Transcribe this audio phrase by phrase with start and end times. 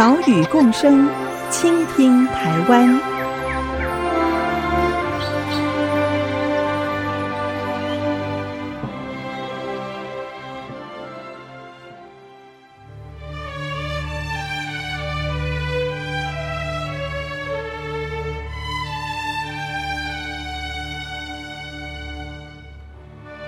[0.00, 1.06] 岛屿共生，
[1.50, 2.98] 倾听台湾。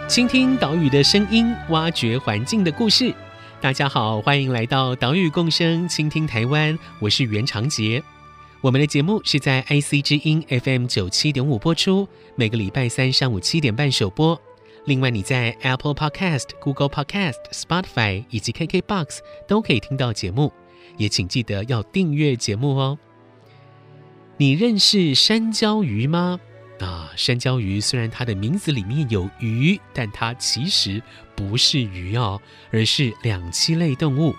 [0.06, 3.14] 倾听岛屿的声音，挖掘环境的故事。
[3.62, 6.76] 大家好，欢迎来到岛屿共生，倾听台湾。
[6.98, 8.02] 我是袁长杰。
[8.60, 14.36] 我们的节目是在 IC 之音 FM 九七点五播出，每个礼拜三上午七点半首播。
[14.86, 20.52] 另外，你在 Apple Podcast、Google Podcast、Spotify 以及 KKBox 都可以听到节目。
[20.96, 22.98] 也请记得要订阅节目哦。
[24.38, 26.40] 你认识山椒鱼吗？
[26.82, 31.02] 啊，山椒鱼虽然它的名字里面有“鱼”，但它其实
[31.34, 34.34] 不是鱼哦，而是两栖类动物。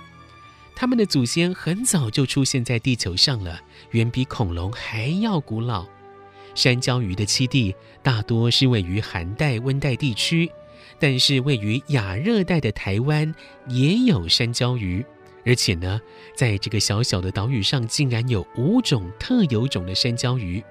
[0.76, 5.86] 它们的祖先很早就出现在地球上了，远比恐龙还要古老。
[6.56, 10.52] 山椒鱼的栖地大多是位于寒带、温带地区，
[11.00, 13.34] 但是位于亚热带的台湾
[13.68, 15.06] 也有山椒鱼，
[15.46, 16.00] 而且呢，
[16.36, 20.64] 在这个小小的岛屿上，竟然有五种特有种的山椒鱼。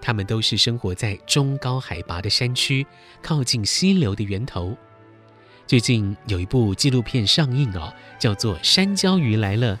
[0.00, 2.86] 它们都是生活在中高海拔的山区，
[3.22, 4.76] 靠近溪流的源头。
[5.66, 9.76] 最近有一部纪录片上映哦，叫做《山椒鱼来了》。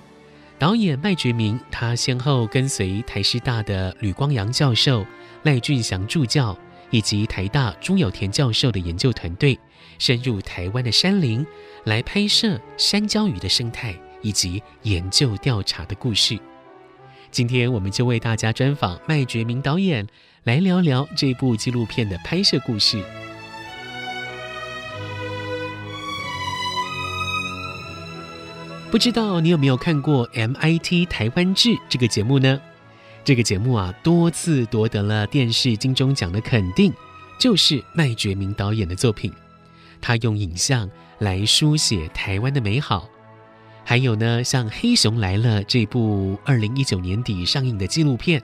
[0.58, 5.06] 导演麦觉明，他先后跟随台师大的吕光阳教授、
[5.42, 6.56] 赖俊祥助教
[6.90, 9.58] 以及台大朱有田教授的研究团队，
[9.98, 11.44] 深入台湾的山林，
[11.84, 16.38] 来拍摄山椒鱼的生态以及研究调查的故事。
[17.30, 20.06] 今天我们就为大家专访麦觉明导演，
[20.42, 23.02] 来聊聊这部纪录片的拍摄故事。
[28.90, 32.60] 不知道你有没有看过 MIT 台湾志这个节目呢？
[33.24, 36.92] 这个节目啊，多次夺得了电视金钟奖的肯定，
[37.38, 39.32] 就是麦觉明导演的作品。
[40.00, 40.90] 他用影像
[41.20, 43.08] 来书写台湾的美好。
[43.90, 48.40] 还有呢，像《黑熊来了》这部二零一九年底上映的纪录片，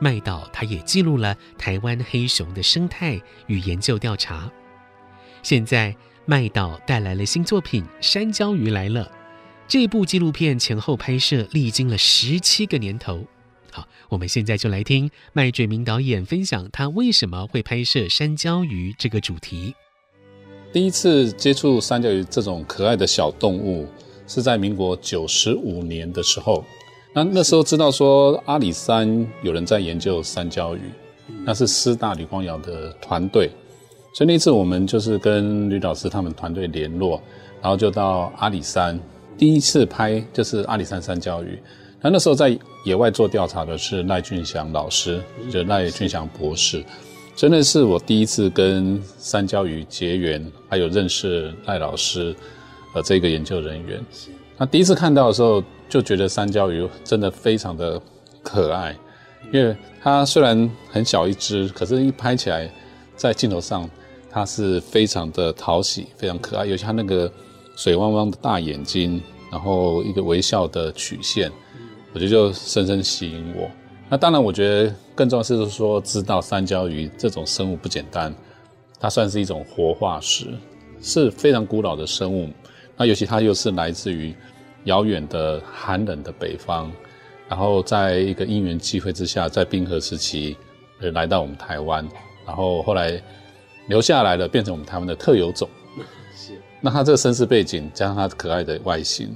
[0.00, 4.50] 麦导他也记录了台湾黑熊的生态与研究调查。
[5.40, 5.94] 现在
[6.26, 9.04] 麦导带来了新作品《山椒鱼来了》，
[9.68, 13.24] 这部纪录片前后拍摄历经了十七个年头。
[13.70, 19.76] 好，我们现在就来听麦觉明导演分享他为什么会拍摄山椒鱼这个主题。
[20.72, 23.86] 第一次接触山椒鱼这种可爱的小动物。
[24.28, 26.62] 是在民国九十五年的时候，
[27.14, 30.82] 那那时候知道说阿里山有人在研究三焦鱼，
[31.44, 33.50] 那是师大吕光尧的团队，
[34.12, 37.20] 所以那次我们就是跟吕老师他们团队联络，
[37.62, 39.00] 然后就到阿里山，
[39.38, 41.58] 第一次拍就是阿里山三焦鱼。
[42.00, 46.84] 那那时候在野外做调查的是赖俊祥老师，就赖俊祥博士，
[47.34, 52.36] 所以那是我第一次跟三焦鱼结缘，还有认识赖老师。
[52.94, 54.04] 呃，这个研究人员，
[54.56, 58.00] 那第一次看到的时候，就觉得三焦鱼真的非常的
[58.42, 58.96] 可爱，
[59.52, 62.70] 因为它虽然很小一只，可是一拍起来，
[63.14, 63.88] 在镜头上，
[64.30, 67.30] 它是非常的讨喜，非常可爱，尤其它那个
[67.76, 69.22] 水汪汪的大眼睛，
[69.52, 71.52] 然后一个微笑的曲线，
[72.14, 73.70] 我觉得就深深吸引我。
[74.08, 78.34] 那当然，我觉得更重要是说，知道三焦鱼这种生物不简单，
[78.98, 80.46] 它算是一种活化石，
[81.02, 82.48] 是非常古老的生物。
[82.98, 84.34] 那尤其它又是来自于
[84.84, 86.90] 遥远的寒冷的北方，
[87.48, 90.56] 然后在一个因缘际会之下，在冰河时期，
[91.00, 92.06] 呃，来到我们台湾，
[92.44, 93.22] 然后后来
[93.86, 95.68] 留下来了，变成我们台湾的特有种。
[96.36, 96.52] 是。
[96.80, 99.34] 那它这个身世背景加上它可爱的外形，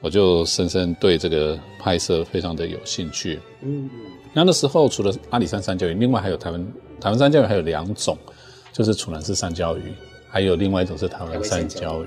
[0.00, 3.40] 我就深深对这个拍摄非常的有兴趣。
[3.62, 4.00] 嗯嗯。
[4.32, 6.66] 那那时候除了阿里山山椒鱼，另外还有台湾
[7.00, 8.16] 台湾山椒鱼还有两种，
[8.72, 9.92] 就是楚南氏山椒鱼，
[10.28, 12.06] 还有另外一种是台湾山椒鱼。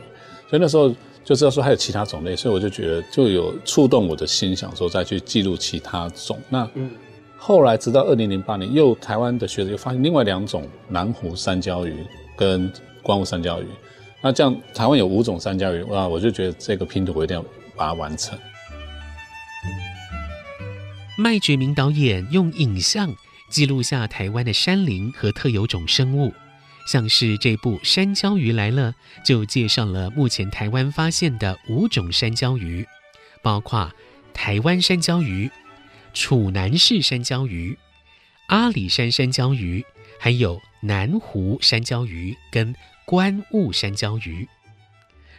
[0.53, 0.87] 所以那时候
[1.23, 6.39] 就知道说还有其他种类，所以我就觉得就有触动我的心，想说再去记录其他种。
[6.47, 6.69] 那
[7.39, 12.05] 后来直到二零零八年，又台湾的学者又发现另外两种南湖三椒鱼
[12.37, 12.71] 跟
[13.01, 13.65] 光雾三椒鱼。
[14.21, 16.07] 那这样台湾有五种三椒鱼，哇！
[16.07, 17.43] 我就觉得这个拼图我一定要
[17.75, 18.37] 把它完成。
[21.17, 23.11] 麦觉明导演用影像
[23.49, 26.31] 记录下台湾的山林和特有种生物，
[26.85, 28.91] 像是这部《山椒鱼来了》，
[29.25, 32.85] 就介绍了目前台湾发现的五种山椒鱼，
[33.41, 33.91] 包括
[34.33, 35.49] 台湾山椒鱼、
[36.13, 37.77] 楚南氏山椒鱼、
[38.47, 39.83] 阿里山山椒鱼，
[40.19, 42.75] 还有南湖山椒鱼跟
[43.05, 44.47] 观雾山椒鱼。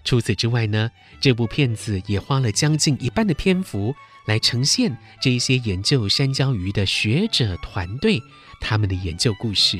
[0.05, 0.90] 除此之外呢，
[1.20, 3.94] 这部片子也花了将近一半的篇幅
[4.26, 8.23] 来呈现这些研究山椒鱼的学者团队
[8.61, 9.79] 他们的研究故事。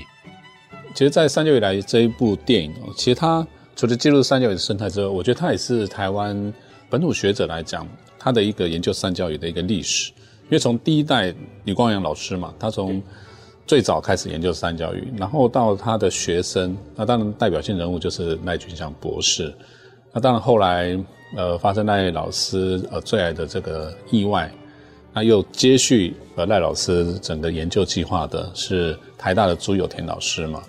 [0.95, 3.45] 其实，在《三角鱼来》这一部电影，其实它
[3.75, 6.55] 除了记录三角鱼的生态之外，我觉得它也是台湾
[6.89, 7.85] 本土学者来讲，
[8.17, 10.13] 他的一个研究三角鱼的一个历史。
[10.45, 13.03] 因为从第一代李光洋老师嘛，他从
[13.67, 19.53] 最早开始研究三角鱼，然后到他的学生，那当然代表性人物就是赖俊祥博士。
[20.13, 20.97] 那当然，后来
[21.37, 24.49] 呃发生赖老师呃最爱的这个意外，
[25.13, 30.63] 那又接续呃赖老师整个研究计划的是台大的朱有田老师嘛。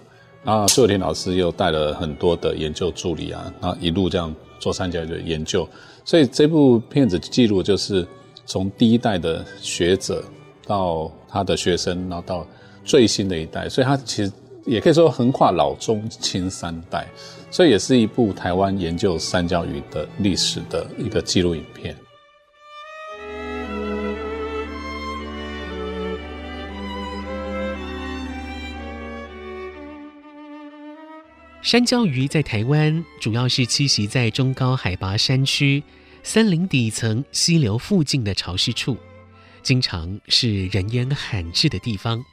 [0.45, 5.67] 啊，苏有田老师又带了很多的研究助理啊，然后一路这样做三角鱼的研究。
[6.03, 8.07] 所以这部片子记录就是
[8.45, 10.23] 从第一代的学者
[10.67, 12.45] 到他的学生，然后到
[12.83, 14.31] 最新的一代，所以他其实
[14.65, 17.07] 也可以说横跨老中青三代。
[17.49, 21.95] 所以也是一部台湾研究三角鱼的历史的一个纪录影片。
[31.75, 35.83] 山椒鱼在台湾主要是栖息在中高海拔山区、
[36.23, 38.95] 森林底层、溪流附近的潮湿处，
[39.61, 42.23] 经常是人烟罕至的地方。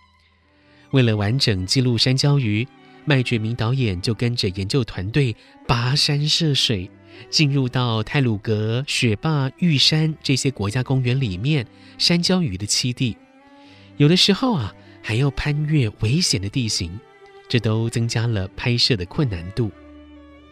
[0.93, 2.65] 为了完整记录山椒鱼，
[3.05, 5.35] 麦觉明导演就跟着研究团队
[5.67, 6.89] 跋山涉水，
[7.29, 11.67] 进入到太鲁阁、雪霸、玉山这些国家公园里面
[11.99, 13.17] 山椒鱼的栖地，
[13.97, 14.73] 有的时候啊
[15.03, 17.01] 还要攀越危险的地形，
[17.49, 19.71] 这都增加了拍摄的困难度。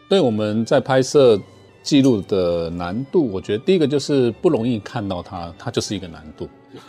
[0.09, 1.41] 对，我们在拍摄
[1.83, 6.49] 记录的难度，我觉得第一个就是不容易看到它，它就是一个难度。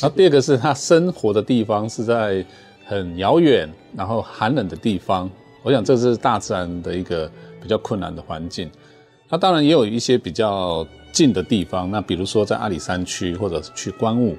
[0.00, 2.44] 然后第二个是它生活的地方是在。
[2.84, 5.30] 很遥远，然后寒冷的地方，
[5.62, 7.30] 我想这是大自然的一个
[7.62, 8.68] 比较困难的环境。
[9.30, 14.36] 那当然也有一些比较近的地方，那比如说在阿里山区或者去观雾，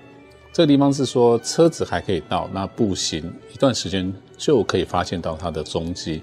[0.54, 3.20] 这个地方是说车子还可以到，那步行
[3.52, 6.22] 一段时间就可以发现到它的踪迹。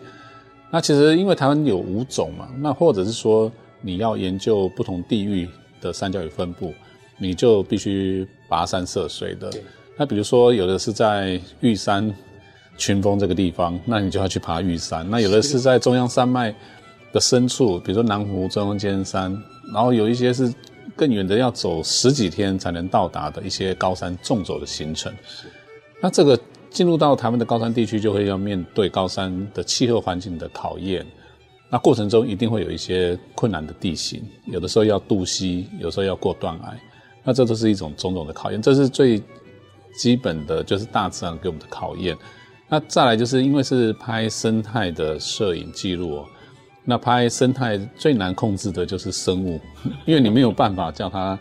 [0.70, 3.50] 那其实因为台湾有五种嘛，那或者是说
[3.80, 5.48] 你要研究不同地域
[5.80, 6.72] 的三角鱼分布，
[7.18, 9.50] 你就必须跋山涉水的。
[9.96, 12.14] 那比如说，有的是在玉山
[12.78, 16.54] 群峰这个地方，那你就要去爬玉山；那有的是在中央山脉
[17.12, 19.36] 的深处，比如说南湖中央尖山，
[19.74, 20.54] 然后有一些是
[20.96, 25.12] 更远的，要走十几天才能到达的一些高山纵走的行程。
[26.02, 26.38] 那这个
[26.70, 31.06] 进入到台湾的高山地区，就会要面对高山的气候环境的考验。
[31.68, 36.80] 那过程中一定会有一些困难的地形，有的时候要渡溪，有时候要过断崖，
[37.22, 38.60] 那这都是一种种种的考验。
[38.60, 39.22] 这是最
[39.96, 42.16] 基本的就是大自然给我们的考验，
[42.68, 46.24] 那再来就是因为是拍生态的摄影记录，
[46.84, 49.60] 那拍生态最难控制的就是生物，
[50.06, 51.38] 因为你没有办法叫它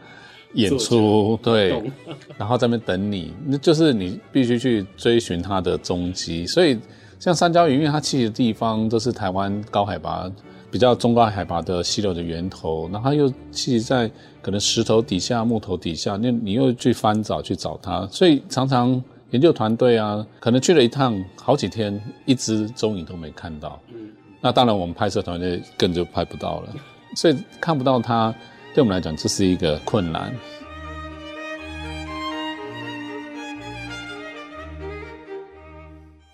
[0.53, 1.81] 演出，对，
[2.38, 6.46] 然后在那边等你，那就是你必须去追寻它的踪迹。
[6.48, 6.77] 所以
[7.19, 10.29] 像三焦鱼，因为它栖息的地方都是台湾高海拔。
[10.72, 14.08] 比较中高海拔的溪流的源头，然后它又栖在
[14.39, 23.81] 可能石头底下、木头底下，那你又去翻找去找它，所以常常研究团队啊，可能去了一趟好几天，一只踪影都没看到。
[23.91, 26.74] 嗯，那当然我们拍摄团队更就拍不到了，
[27.15, 28.34] 所以看不到它，
[28.74, 30.34] 对我们来讲这是一个困难。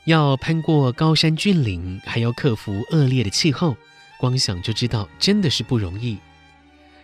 [0.05, 3.75] 要攀过高山峻岭，还要克服恶劣的气候。
[4.17, 6.17] 光想就知道真的是不容易，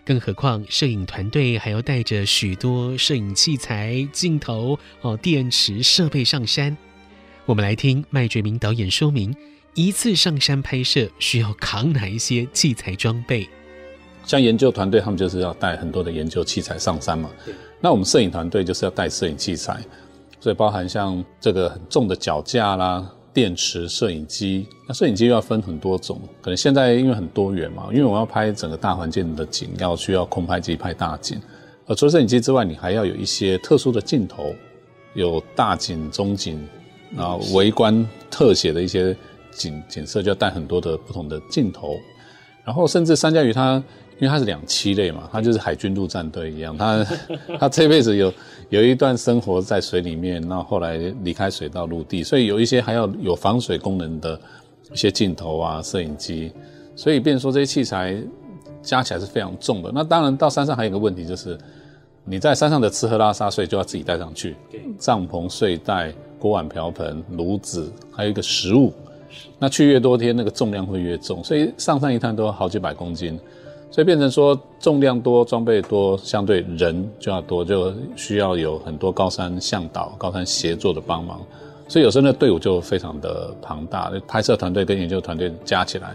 [0.04, 6.76] 更何况摄影团队还要带着许多摄影器材、镜头、哦电池设备上山。
[7.44, 9.34] 我们来听麦觉明导演说明，
[9.74, 13.48] 一次上山拍摄需要扛哪一些器材装备。
[14.24, 17.30] 像研究团队，他们就是要带很多的研究器材上山嘛。
[17.80, 19.80] 那我们摄影团队就是要带摄影器材，
[20.38, 23.10] 所以包含像这个很重的脚架啦。
[23.34, 31.40] 电池、摄影机，那摄影机又要分很多种，可能现在因为很多元嘛，因为我要拍整个大环境的景，要需要空拍机拍大景。
[31.86, 34.54] 而除了摄影机之外，你还要有一些特殊的镜头，
[35.14, 36.62] 有大景、中景，
[37.16, 39.16] 然后围观特写的一些
[39.52, 41.94] 景景色，就要带很多的不同的镜头。
[42.64, 43.82] 然后甚至山椒鱼它
[44.18, 47.04] 因为它是两栖类嘛，它就是海军陆战队一样，它
[47.58, 48.32] 它这辈子有
[48.68, 54.40] 有一段生活在水里面，那后来离开水到陆地，所以有一些还要有防水功能的
[54.92, 56.52] 一些镜头啊、摄影机，
[56.94, 58.16] 所以变说这些器材
[58.80, 59.90] 加起来是非常重的。
[59.92, 61.58] 那当然到山上还有一个问题就是，
[62.24, 64.54] 你在山上的吃喝拉撒睡就要自己带上去，
[64.98, 68.92] 帐篷、睡袋、锅碗瓢盆、炉子，还有一个食物。
[69.58, 73.38] 那去越多天，那个重量会越重，所以上山一趟都好几百公斤，
[73.90, 81.40] 所以变成说重量多、装备多，相对人就要多，就需要有很多高山向导、高山协作的帮忙，
[81.86, 86.14] 所以有时候那队伍就非常的庞大，拍摄团队跟研究团队加起来，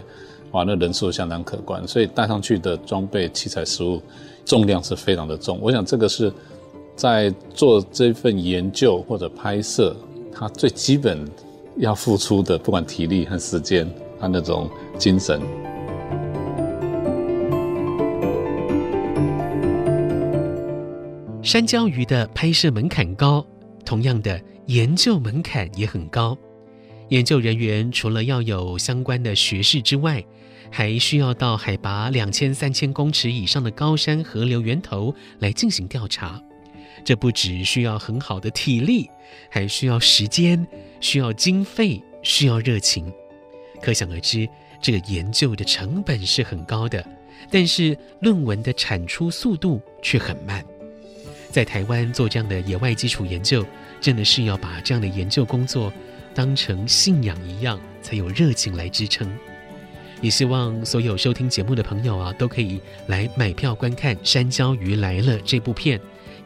[0.50, 4.02] 哇，那人数相当可观，所以带上去的装备、器材、食物
[4.44, 5.58] 重量是非常的重。
[5.62, 6.32] 我想这个是
[6.94, 9.96] 在做这份研究或者拍摄，
[10.32, 11.26] 它最基本。
[11.78, 14.68] 要付出的，不管体力和时间，和那种
[14.98, 15.40] 精神。
[21.40, 23.46] 山椒鱼的拍摄门槛高，
[23.84, 26.36] 同样的研究门槛也很高。
[27.08, 30.22] 研究人员除了要有相关的学识之外，
[30.70, 36.42] 还需要到海拔两千三千公尺以上的高山河流源头来进行调查。
[37.04, 39.10] 这不只需要很好的体力，
[39.48, 40.66] 还需要时间，
[41.00, 43.12] 需要经费，需要热情。
[43.80, 44.48] 可想而知，
[44.80, 47.04] 这个研究的成本是很高的，
[47.50, 50.64] 但是论文的产出速度却很慢。
[51.50, 53.64] 在台湾做这样的野外基础研究，
[54.00, 55.92] 真的是要把这样的研究工作
[56.34, 59.32] 当成信仰一样，才有热情来支撑。
[60.20, 65.98] 也希望所有收听节目的朋友啊，都可以来买票观看《山椒鱼来了》这部片。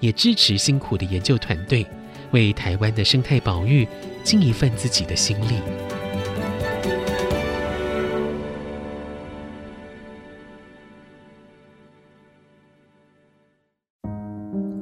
[0.02, 1.86] 也支持辛苦的研究团队，
[2.32, 3.86] 为台湾的生态保育
[4.24, 5.54] 尽一份自己的心力。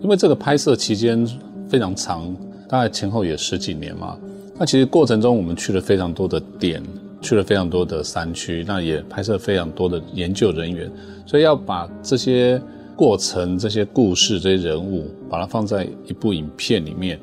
[0.00, 1.24] 因为这个拍摄期间
[1.68, 2.34] 非常长，
[2.66, 4.18] 大概前后也十几年嘛。
[4.58, 6.82] 那其实过程中我们去了非常多的点，
[7.20, 10.90] 去了非常多的山区，那也拍摄非常多的研究人员，
[11.26, 12.58] 所以要把这些。
[13.00, 17.18] 过程这些故事这些人物，把它放在一部影片里面，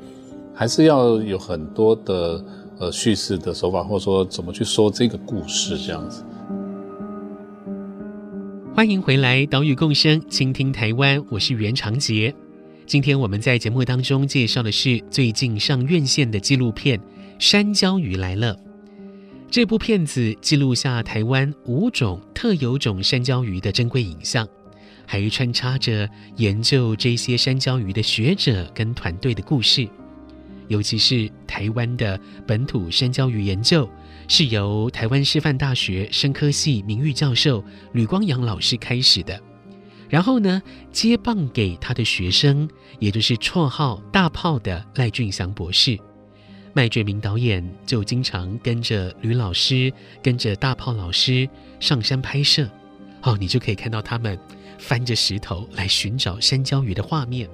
[0.52, 2.44] 还是要有很多的
[2.80, 6.24] 呃叙事的手法，或者说怎么去说这个故事这样子。
[8.74, 12.34] 欢迎回来，岛屿共生，倾听台湾，我是袁长杰。
[12.88, 16.98] 今天我们在节目当中介绍的是最近上院线的纪录片
[17.38, 18.56] 《山椒鱼来了》。
[19.48, 24.48] 这部片子记录下台湾五种特有种山椒鱼的珍贵影像。
[25.10, 29.88] 还穿插着研究这些山椒鱼的学者跟团队的故事，
[30.68, 33.90] 尤其是台湾的本土山椒鱼研究，
[34.28, 39.42] 是由台湾师范大学生科系名誉教授吕光阳老师开始的，
[40.10, 40.62] 然后呢，
[40.92, 45.98] 接棒给他的学生，也就是绰号“大炮”的赖俊祥博士，
[46.74, 51.48] 麦觉明导演就经常跟着吕老师，跟着大炮老师
[51.80, 52.70] 上山拍摄，
[53.22, 54.38] 哦，你就可以看到他们。
[54.78, 57.50] 翻着石头来寻找山椒鱼的画面，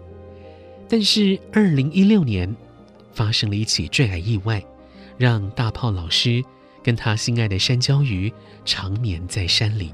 [0.88, 2.53] 但是二零一六年
[3.13, 4.63] 发生了一起坠海意外，
[5.18, 6.44] 让大炮老师
[6.84, 8.32] 跟他心爱的山椒鱼
[8.65, 9.92] 长眠在山林。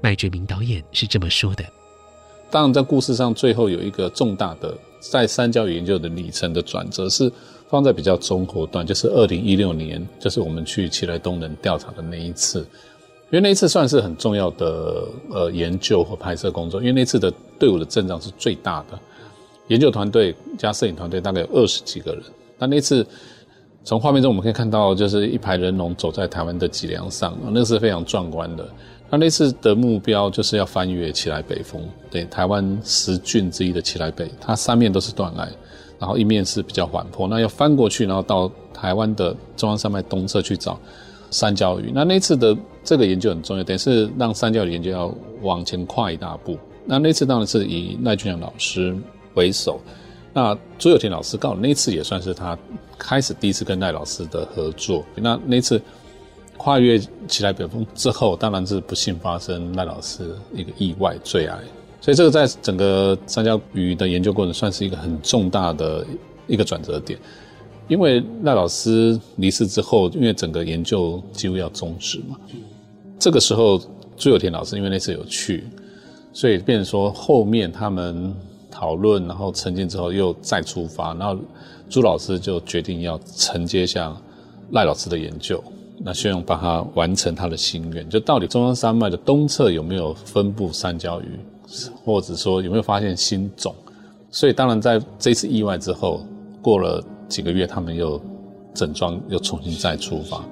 [0.00, 1.64] 麦觉明导演是这么说的
[2.50, 7.32] ：“当然，在故事上最后有一个重大的在山椒鱼研究的里程的转折，是
[7.68, 12.66] 放在比较中后段，就是二零一六年，就是我们去奇莱东人调查的那一次。”
[13.30, 18.98] 因为那次算是很重要的呃研究和拍摄工作，因为那次的队伍的阵仗是最大的，
[19.66, 22.22] 研究团队加摄影团队大概有二十几个人。
[22.56, 23.04] 那那次
[23.82, 28.68] 从画面中我们可以看到，就是一排人龙走在台湾的脊梁上，那是非常壮观的。
[29.10, 31.80] 那那次的目标就是要翻越奇莱北峰，
[32.10, 35.48] 对，台湾十峻之一的奇莱北，它三面都是断崖，
[35.98, 40.78] 然后一面是比较缓坡，那要翻过去，然后到台湾的中央山脉东侧去找
[41.30, 41.90] 三焦鱼。
[41.94, 42.56] 那那次的。
[42.88, 46.56] 这个研究很重要，等于是让三焦鱼研究要往前跨一大步。
[46.84, 48.96] 那那次当然是以赖俊祥老师
[49.34, 49.80] 为首，
[50.32, 52.56] 那朱有田老师刚好那次也算是他
[52.96, 55.04] 开始第一次跟赖老师的合作。
[55.16, 55.82] 那那次
[56.56, 61.58] 跨越起来北峰之后，当然是不幸发生赖老师一个意外坠崖，
[62.00, 66.06] 所以这个在整个三焦鱼的研究过程算是一个很重大的
[66.46, 67.18] 一个转折点。
[67.88, 72.36] 因为赖老师离世之后，因为整个研究几乎要终止嘛。
[73.18, 73.80] 这个时候，
[74.16, 75.64] 朱有田老师因为那次有去，
[76.32, 78.34] 所以变说后面他们
[78.70, 81.36] 讨论，然后沉淀之后又再出发，然后
[81.88, 84.14] 朱老师就决定要承接下
[84.72, 85.62] 赖老师的研究。
[85.98, 91.38] 那希望帮他完成他的心愿，就到底中央山脉的东侧有没有分布山椒鱼，
[92.04, 93.74] 或者说有没有发现新种？
[94.30, 96.26] 所以当然在这次意外之后，
[96.60, 98.20] 过了几个月，他们又
[98.74, 100.44] 整装又重新再出发。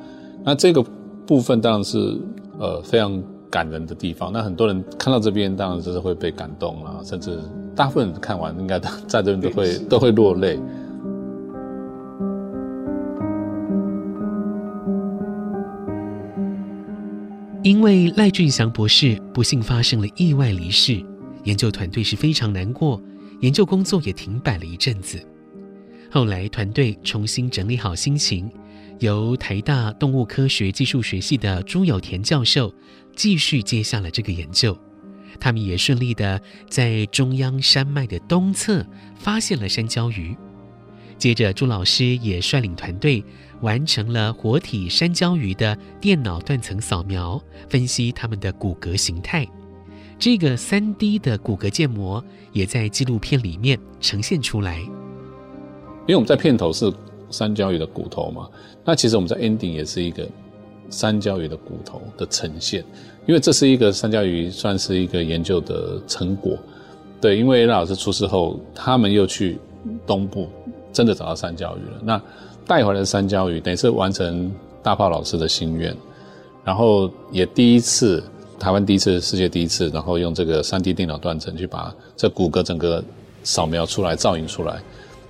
[0.44, 0.84] 那这个
[1.26, 2.18] 部分当然是
[2.58, 4.32] 呃非常感人的地方。
[4.32, 7.38] 那很多人看到这边，当然就是会被感动啦，甚至
[7.74, 10.58] 大部分人看完应该在这边都会 都会落泪。
[17.62, 21.02] 因为赖俊祥博士不幸发生了意外离世，
[21.44, 23.00] 研究团队是非常难过，
[23.40, 25.18] 研究工作也停摆了一阵子。
[26.14, 28.48] 后来团队重新整理好心情，
[29.00, 32.72] 由台大动物科学技术学系的朱有田教授
[33.16, 34.78] 继续接下了这个研究。
[35.40, 36.40] 他们也顺利的
[36.70, 40.36] 在中央山脉的东侧发现了山椒鱼。
[41.18, 43.24] 接着，朱老师也率领团队。
[43.60, 49.44] 完成了活体山椒鱼的电脑断层扫描，分析它们的骨骼形态。
[50.16, 54.80] 这个 3D 的骨骼建模也在纪录片里面呈现出来。
[56.06, 56.92] 因为我们在片头是
[57.30, 58.48] 山椒鱼的骨头嘛，
[58.84, 60.26] 那其实我们在 ending 也是一个
[60.90, 62.84] 山椒鱼的骨头的呈现。
[63.26, 66.58] 因为这是一个山椒鱼，算是一个研究的成果。
[67.22, 69.58] 对，因为赖老师出事后，他们又去
[70.06, 70.46] 东部，
[70.92, 72.00] 真的找到山椒鱼了。
[72.02, 72.20] 那
[72.66, 75.96] 带回来的山椒鱼，等于是完成大炮老师的心愿，
[76.62, 78.22] 然后也第一次
[78.58, 83.02] 台湾第一次世界第一次，然后用这个 3D 电脑断层去把这骨骼整个
[83.42, 84.82] 扫描出来、造影出来，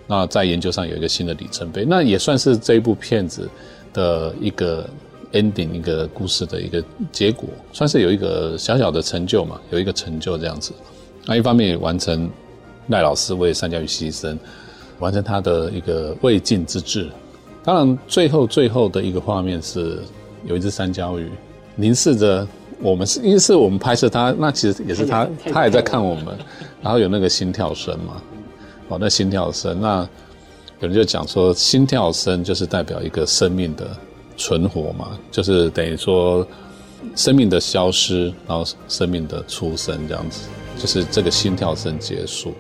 [0.07, 3.49] 那在研究上有一个新的里程碑，那也算是这一部片子
[3.93, 4.89] 的一个
[5.33, 10.73] ending，一个故事的一个结果，算是有一个小小的成就嘛，有一个成就这样子。
[11.27, 12.31] 那一方面也完成
[12.89, 14.37] 赖老师为三焦鱼牺牲，
[14.99, 17.09] 完成他的一个未竟之志。
[17.65, 19.99] 当然，最后最后的一个画面是
[20.45, 21.31] 有一只三焦鱼
[21.77, 22.47] 凝视着
[22.83, 26.27] 我们，是因为是我们拍摄它，那其实也是它，它也在看我们，
[26.83, 28.21] 然后有那个心跳声嘛，
[28.89, 30.09] 哦，那心跳声，那
[30.81, 33.97] 有人就讲说，心跳声就是代表一个生命的
[34.37, 36.47] 存活嘛，就是等于说
[37.17, 42.53] 生命的消失，然后生命的出生这样子，就是这个心跳声结束。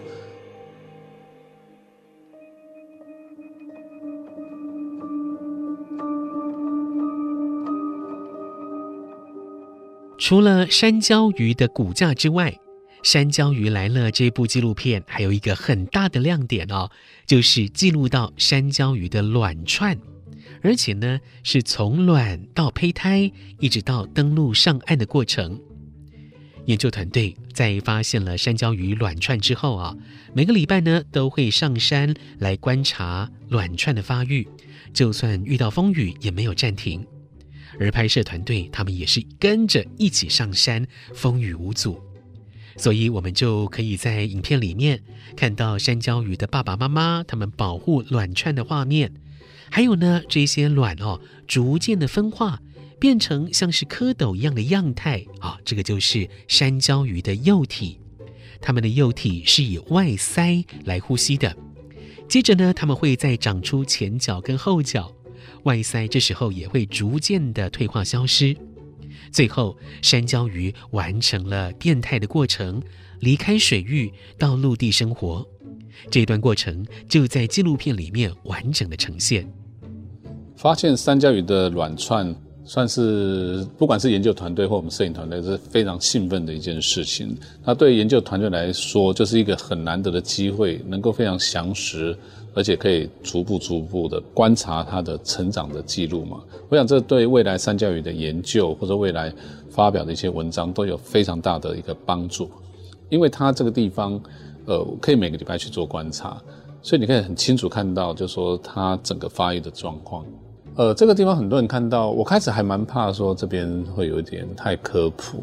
[10.16, 12.50] 除了山椒鱼的骨架之外，
[13.04, 16.90] 《山椒鱼来了》这部纪录片还有一个很大的亮点哦，
[17.26, 19.98] 就是记录到山椒鱼的卵串，
[20.62, 25.60] 而且呢是从卵到胚胎，一直到登陆上岸的过程。
[26.64, 29.94] 研究团队在发现了山椒鱼卵串之后啊，
[30.32, 34.48] 每个礼拜呢都会上山来观察卵串的发育，
[34.94, 37.06] 就算遇到风雨也没有暂停。
[37.78, 42.00] 而拍摄团队他们也是跟着一起上山，风雨无阻，
[42.76, 45.02] 所以我们就可以在影片里面
[45.36, 49.12] 看到山椒鱼的爸爸妈妈他们保护卵串的画面，
[49.70, 52.60] 还有呢，这些卵哦逐渐的分化，
[52.98, 57.98] 变成像是蝌蚪一样的样态啊，这个就是山椒鱼的幼体，
[58.60, 61.56] 它们的幼体是以外鳃来呼吸的，
[62.28, 65.12] 接着呢，它们会再长出前脚跟后脚。
[65.64, 68.54] 外鳃这时候也会逐渐的退化消失，
[69.34, 72.80] 最后山椒鱼完成了变态的过程，
[73.18, 75.44] 离开水域到陆地生活。
[76.08, 79.52] 这段过程就在纪录片里面完整的呈现。
[80.54, 82.32] 发现山椒鱼的卵串，
[82.64, 87.36] 算是不管是研究团队或我们摄影团队是非常兴奋的一件事情。
[87.64, 92.16] 那对研究团队来说，就是一个很难得的机会，能够非常详实。
[92.56, 99.34] 而且可以逐步逐步的观察它的成长的记录嘛，我想这对未来山椒鱼的研究或者未来
[99.68, 102.48] 发表的一些文章都有非常大的一个帮助，
[103.08, 104.20] 因为它这个地方，
[104.66, 106.40] 呃，可以每个礼拜去做观察，
[106.80, 110.24] 所以你可以很清楚看到，就是说它整个发育的状况。
[110.76, 115.42] 呃，这个地方很多人看到，我开始还蛮怕说这边会有一点太科普。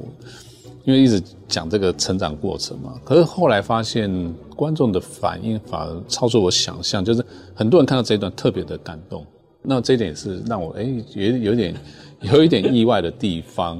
[0.83, 4.11] 因为一直讲这个成长过程嘛，可是后来发现
[4.55, 9.23] 观众的反应反而超出我想象，就是很多人看到这一段特别的感动，
[9.61, 11.75] 那这一点也是让我诶有有点
[12.21, 13.79] 有一点意外的地方。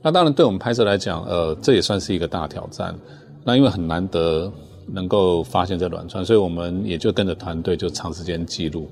[0.00, 2.94] 那当然对我们拍摄来讲，呃，这也算是一个大挑战。
[3.42, 4.50] 那因为很难得
[4.86, 8.88] 能够发现这卵串，所以我们也就跟着团队就长时间记录。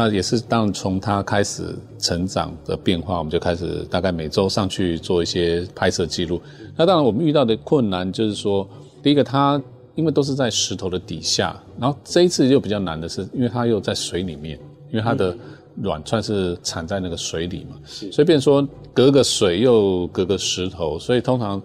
[0.00, 6.40] 那也是，当从它开始成长的变化，我们就开始大概每周上去做一些拍摄记录。
[6.74, 8.66] 那当然，我们遇到的困难就是说，
[9.02, 9.60] 第一个，它
[9.94, 14.58] 因为都是在石头的底下，然后这一次又比较难的是，因为它又在水里面，
[14.90, 15.36] 因为它的
[15.82, 21.60] 卵算是产在那个水里嘛，所以变说隔个水又隔个石头，所以通常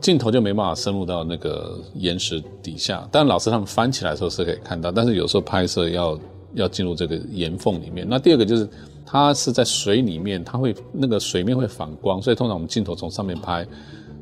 [0.00, 3.08] 镜头就没办法深入到那个岩石底下。
[3.12, 6.18] 但老师他们翻起来的时候是可以看到，但是有时候拍摄要
[6.56, 8.06] 要进入这个岩缝里面。
[8.08, 8.68] 那第二个就是
[9.04, 13.64] 它是在水里面，它会那个水面会反光，所以通常我们镜头从上面拍，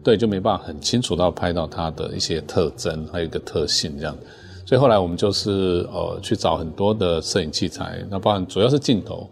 [0.03, 4.15] 对，就没办法很清楚到拍到它的一些特征，还有一个特性这样。
[4.67, 9.29] 所以后来我们就是呃去找很多的摄影器材，那包含主要是镜头，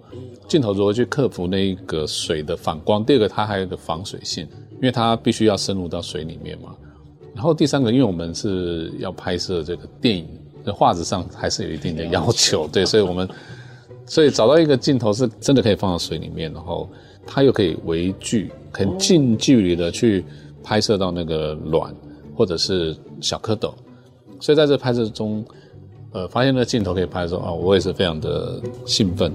[0.47, 3.05] 镜头如何去克服那一个水的反光。
[3.05, 6.75] 第二个它还有一个防水性，因为它必须要深入到水里面嘛。
[7.35, 10.29] 然后第三个，因为我们是要拍摄这个电影，
[10.65, 13.29] 在画质上还是有一定的要求，对，所以我们
[14.07, 16.89] 所以找到一个镜头是真的可以放到水里面，然后
[17.27, 20.25] 它又可以微距很近距离的去
[20.63, 21.95] 拍摄到那个卵
[22.35, 23.73] 或者是小蝌蚪。
[24.41, 25.45] 所以在这拍摄中，
[26.13, 29.33] 呃，发现那镜头可以拍的时候啊，我也是非常的兴奋。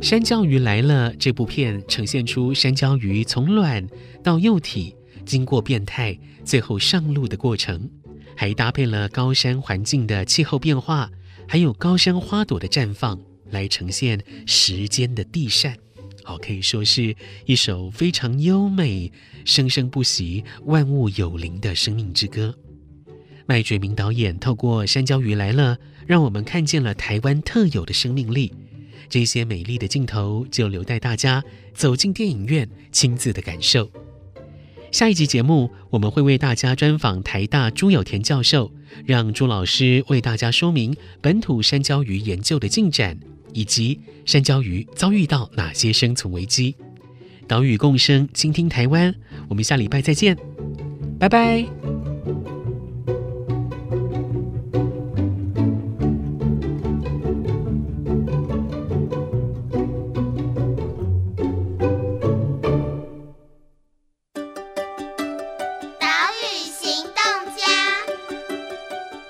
[0.00, 3.86] 山椒鱼来了这部片呈现出山椒鱼从卵
[4.22, 4.94] 到幼体，
[5.28, 7.88] 经过变态，最后上路的过程，
[8.34, 11.10] 还搭配了高山环境的气候变化，
[11.46, 15.74] 还有高山花朵的绽放，来呈现时间的递嬗。
[16.24, 17.14] 好，可以说是
[17.46, 19.12] 一首非常优美、
[19.44, 22.54] 生生不息、万物有灵的生命之歌。
[23.46, 28.52] 麦觉明导演透过《山椒鱼来了》，让我们看见了台湾特有的生命力。
[29.08, 33.90] 这些美丽的镜头，就留待大家走进电影院亲自的感受。
[34.90, 38.72] 下一集节目，我们会为大家专访台大朱友田教授，
[39.04, 43.18] 让朱老师为大家说明本土山椒鱼研究的进展。
[43.54, 46.76] 以及山椒鱼遭遇到哪些生存危机？
[47.48, 49.12] 岛屿共生，倾听台湾。
[49.48, 50.36] 我们下礼拜再见，
[51.18, 51.77] 拜拜。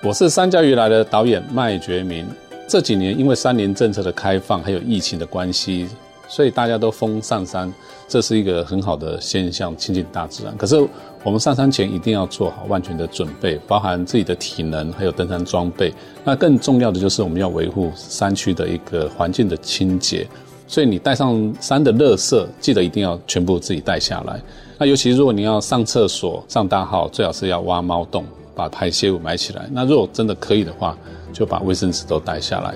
[0.09, 2.27] 我是山椒鱼来的导演麦觉明。
[2.67, 5.87] 这几年因为三年政策的开放，还有疫情的关系，
[6.27, 7.71] 所以大家都封上山，
[8.07, 10.57] 这是一个很好的现象，亲近大自然。
[10.57, 10.83] 可是
[11.23, 15.93] 我们上山前一定要做好万全的准备，包含自己的体能，还有登山装备。
[16.23, 20.27] 那更重要的就是我们要维护山区的一个环境的清洁。
[20.67, 24.41] 所以你带上山的垃圾，记得一定要全部自己带下来。
[24.79, 28.25] 那尤其如果你要上厕所、上大号，最好是要挖猫洞，
[28.59, 29.65] 把排泄物埋起来。
[29.71, 30.93] 那如果真的可以的话，
[31.31, 32.73] 就把卫生纸都带下来。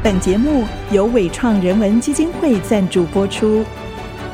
[0.00, 0.62] 本节目
[0.92, 3.64] 由伟创人文基金会赞助播出。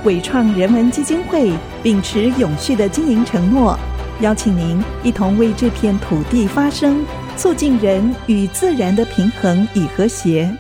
[0.05, 1.51] 伟创人文基金会
[1.83, 3.79] 秉持永续的经营承诺，
[4.21, 7.03] 邀请您一同为这片土地发声，
[7.35, 10.55] 促进人与自然的平衡与和谐。